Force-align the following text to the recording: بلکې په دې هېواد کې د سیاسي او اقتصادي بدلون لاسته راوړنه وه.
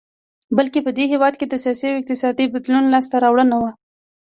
بلکې 0.57 0.79
په 0.85 0.91
دې 0.97 1.05
هېواد 1.13 1.33
کې 1.37 1.45
د 1.47 1.55
سیاسي 1.63 1.85
او 1.89 1.99
اقتصادي 2.01 2.45
بدلون 2.53 2.83
لاسته 2.93 3.15
راوړنه 3.23 3.55
وه. 3.61 3.71